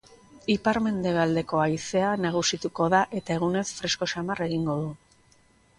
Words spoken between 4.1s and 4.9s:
samar egingo